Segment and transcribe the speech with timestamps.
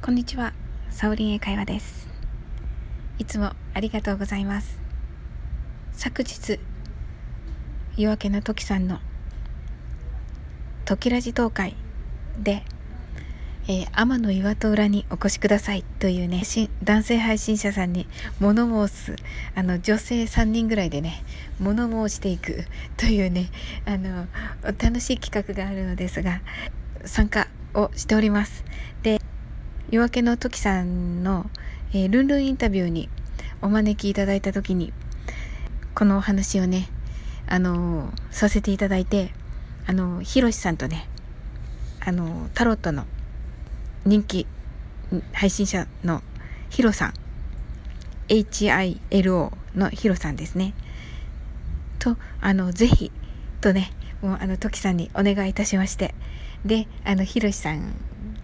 [0.00, 0.54] こんにちは、
[0.90, 2.08] サオリン英会話です。
[3.18, 4.80] いつもありがとうございます。
[5.92, 6.60] 昨日、
[7.96, 9.00] 夜明けの時さんの
[10.84, 11.74] 時ラジ東海
[12.38, 12.62] で、
[13.66, 16.42] えー、天の岩戸裏にお越しくださいというね、
[16.84, 18.06] 男性配信者さんに
[18.38, 19.16] 物申す、
[19.56, 21.24] あの、女性3人ぐらいでね、
[21.58, 22.64] 物申していく
[22.96, 23.50] というね、
[23.84, 24.26] あの、
[24.62, 26.40] 楽しい企画があるのですが、
[27.04, 28.64] 参加をしております。
[29.02, 29.20] で、
[29.90, 31.48] 夜明けの時さんの、
[31.92, 33.08] えー、ルンルンインタビューに
[33.62, 34.92] お招きいただいた時に
[35.94, 36.88] このお話をね
[37.46, 39.32] あのー、させていただいて
[39.86, 41.08] あのひろしさんとね
[42.00, 43.06] あのタロットの
[44.04, 44.46] 人気
[45.32, 46.22] 配信者の
[46.68, 47.14] ヒロさん
[48.28, 50.74] HILO のヒロさんですね。
[51.98, 53.10] とあのぜひ
[53.62, 56.14] とねもうあの時さんにお願いいたしまして
[56.66, 57.94] であのひろしさん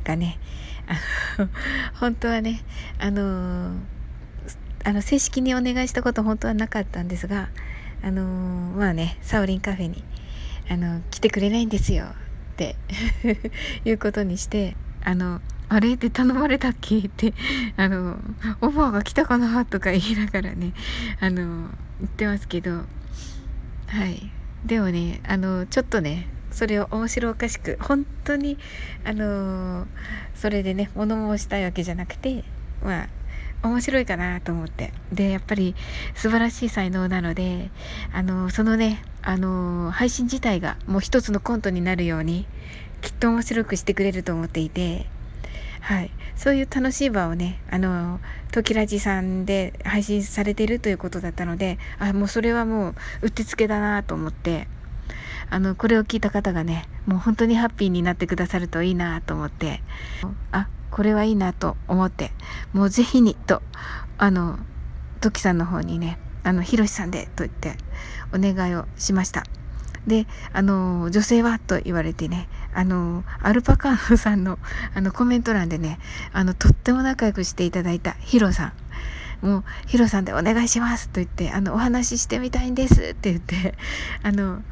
[0.04, 0.38] がね
[1.94, 2.62] 本当はね
[2.98, 3.72] あの
[4.84, 7.48] あの正式にお願いしたこと本当はなかったんですが
[8.02, 8.22] あの
[8.76, 10.04] まあねサオリンカフェに
[10.70, 12.76] あの来てくれないんですよって
[13.84, 16.98] いうことにしてあのあれって頼まれたっけ？
[16.98, 17.32] って
[17.76, 18.18] あの
[18.60, 19.64] オファーが来たかな？
[19.64, 20.72] とか言いながらね
[21.20, 21.68] あの
[22.00, 22.84] 言ってますけど
[23.86, 24.30] はい。
[24.66, 28.56] でもねあのちょっとねそれを面白おかしく本当に
[29.04, 29.86] あのー、
[30.34, 32.44] それでね物申したいわけじゃなくて
[32.82, 33.08] まあ
[33.62, 34.92] 面白いかなと思って。
[35.12, 35.74] でやっぱり
[36.14, 37.70] 素晴らしい才能なので
[38.12, 42.46] あの、そのねあの、配信自体がもう一つのコントになるように
[43.00, 45.06] きっと面白くしてくれると思っていて
[45.84, 48.18] はい、そういう楽しい場をね、あの、
[48.52, 54.66] トキラジさんで配信されてるということだったので、あ、もうそれはもううってつけだなと思って、
[55.54, 59.82] あの、これを聞いた方がね、もう本当にハッピーになってくださるといいなと思って、
[60.50, 62.32] あ、これはいいなと思って、
[62.72, 63.62] もうぜひにと、
[64.18, 64.58] あの、
[65.20, 67.76] トキさんの方にね、あの、ひろしさんでと言って
[68.32, 69.44] お願いをしました。
[70.08, 74.58] で、あの、女性はと言われてね、あの、アルパカーノさんの、
[74.96, 76.00] あの、コメント欄でね、
[76.32, 78.72] あの、とっても仲良くしていただいたヒロさ
[79.40, 79.46] ん。
[79.46, 83.76] もう、ヒロさんでお願いしますと言って、あの、お話ししてみたいんですって言って、
[84.24, 84.62] あの、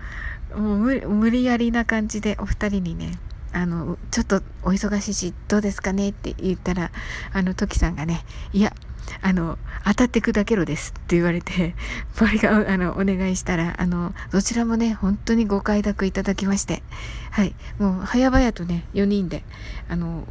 [0.57, 3.19] もう無理やりな感じでお二人にね
[3.53, 6.91] あのちょっとお忙しいしどうですかねって言ったら
[7.33, 8.73] あのトキさんがねいや
[9.21, 11.75] あの当たって砕けろですって言われて
[12.17, 16.83] 周りがあのお願いしたらあのどちらもね本当にご快諾いただきまして
[17.31, 19.45] はいもう早々とね4人で
[19.89, 20.27] あの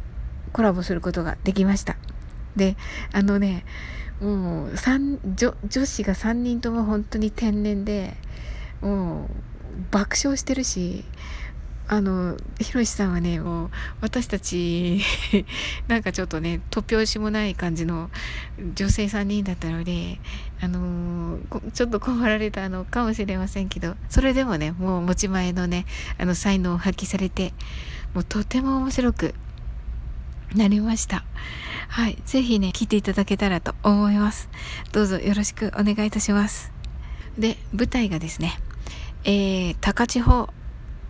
[0.52, 1.96] コラボすることができました。
[2.56, 2.76] で
[3.12, 3.64] あのね
[4.20, 4.72] もう
[5.34, 8.16] 女女子が3人とも本当に天然で
[8.82, 9.30] もう
[9.90, 11.04] 爆笑してるし
[11.88, 15.02] あのひろしさんはねもう私たち
[15.88, 18.10] なんかちょっとね突拍子もない感じの
[18.74, 20.20] 女性3人だったので
[20.60, 21.38] あの
[21.74, 25.84] ちょっと困られたのかもしれませんけどそれでもねもう持ち前のね
[26.18, 27.52] あの才能を発揮されて
[28.14, 29.34] もうとても面白く
[30.54, 31.24] なりました。
[31.88, 32.16] はい。
[32.24, 34.48] ぜひね、聞いていただけたらと思います。
[34.92, 36.72] どうぞよろしくお願いいたします。
[37.38, 38.58] で、舞台がですね、
[39.24, 40.48] えー、高千穂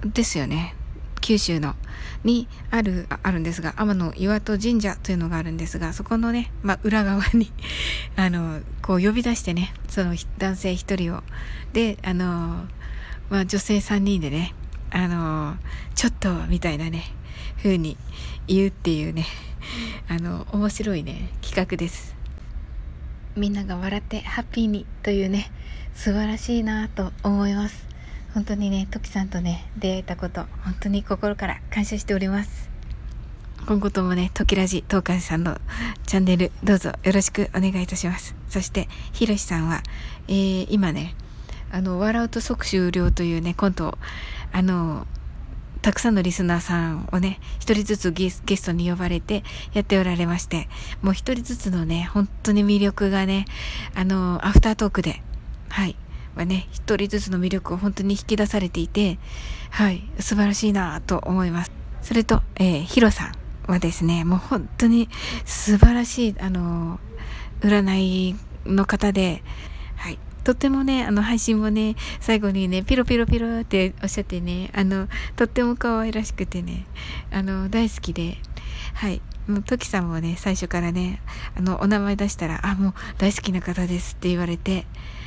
[0.04, 0.74] ですよね。
[1.22, 1.76] 九州の、
[2.24, 7.50] にある、あるんですが、天の岩戸神社というのがあるんですが、そこのね、まあ、裏側に
[8.16, 11.22] あの、こう呼び出してね、その男性一人を、
[11.72, 12.66] で、あの、
[13.30, 14.54] まあ、女性三人でね、
[14.90, 15.56] あの、
[15.94, 17.04] ちょっと、みたいなね、
[17.58, 17.96] 風に
[18.46, 19.24] 言うっていうね、
[20.08, 22.14] あの、面白いね、企画です。
[23.36, 25.50] みんなが笑ってハッピーにというね、
[25.94, 27.91] 素晴らしいなと思います。
[28.34, 32.70] 本当にね、トキさんとね、出会えたこと、本当に心から感謝しております。
[33.66, 35.60] 今後ともね、トキラジ東海さんの
[36.06, 38.34] チャンネル、どうぞよろしくお願いいたします。
[38.48, 39.82] そして、ひろしさんは、
[40.28, 41.14] えー、今ね、
[41.70, 43.98] あの、笑うと即終了というね、コントを、
[44.50, 45.06] あの、
[45.82, 49.42] たくさんのリスナーさんをね、一人ずつゲストに呼ばれて
[49.74, 50.68] やっておられまして、
[51.02, 53.44] もう一人ずつのね、本当に魅力がね、
[53.94, 55.22] あの、アフタートークで、
[55.68, 55.96] はい、
[56.34, 59.18] はね、一人ずつの魅力を本当に引き出されていて、
[59.70, 61.72] はい、素晴らしいなと思います。
[62.02, 63.26] それと、えー、ヒロさ
[63.68, 65.08] んはですね、もう本当に
[65.44, 66.98] 素晴らしい、あの、
[67.60, 68.36] 占い
[68.66, 69.42] の方で、
[69.96, 76.86] はい、とってもね、あの配信もね、最後にね、ピロピロピロっておっしゃってね、あの、とっても可愛らしくてね、
[77.30, 78.38] あの、大好きで、
[78.94, 79.22] はい。
[79.66, 81.20] トキさんもね、最初からね、
[81.56, 84.86] あの、お名前出したら、あ、もう大好きな方ですって言われて、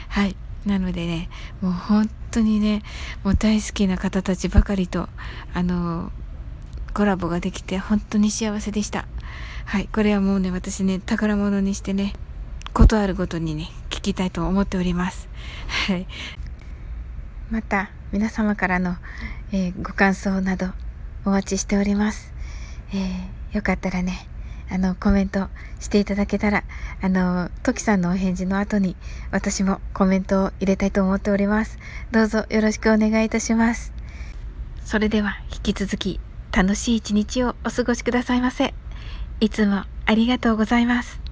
[0.10, 0.36] はい。
[0.66, 1.30] なのでね
[1.62, 2.82] もう本当にね
[3.24, 5.08] もう大好きな方たちばかりと
[5.54, 6.12] あの
[6.94, 9.06] コラボができて本当に幸せでした。
[9.66, 12.14] はい、これはもうね、私ね、宝物にしてね、
[12.72, 15.28] ことあるごとにね、聞きたいと思っております。
[15.88, 16.08] はい。
[17.50, 18.96] また、皆様からの、
[19.52, 20.68] えー、ご感想など
[21.26, 22.32] お待ちしております。
[22.94, 24.30] えー、よかったらね、
[24.70, 25.48] あの、コメント
[25.80, 26.64] していただけたら、
[27.02, 28.96] あの、トキさんのお返事の後に、
[29.32, 31.78] 私もコメントを入れたいと思っております。
[32.12, 33.94] どうぞよろしくお願いいたします。
[34.84, 36.20] それでは、引き続き、
[36.52, 38.74] 楽しい一日をお過ごしくださいませ。
[39.40, 41.25] いつもありがとうございます。